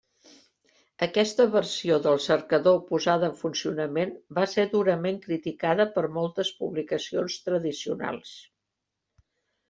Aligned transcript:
Aquesta 1.05 1.43
versió 1.55 1.97
del 2.05 2.15
cercador 2.27 2.79
posada 2.87 3.27
en 3.31 3.35
funcionament 3.41 4.13
va 4.39 4.45
ser 4.53 4.65
durament 4.71 5.19
criticada 5.25 5.87
per 5.99 6.03
moltes 6.15 6.51
publicacions 6.63 7.37
tradicionals. 7.51 8.33